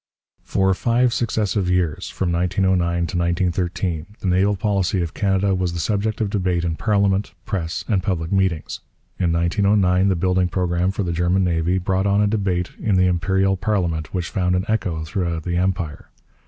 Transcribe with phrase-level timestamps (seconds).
[0.41, 5.79] For five successive years, from 1909 to 1913, the naval policy of Canada was the
[5.79, 8.79] subject of debate in parliament, press, and public meetings.
[9.19, 13.05] In 1909 the building programme for the German navy brought on a debate in the
[13.05, 16.09] Imperial parliament which found an echo throughout the Empire.